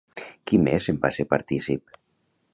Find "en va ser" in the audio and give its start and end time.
0.95-1.27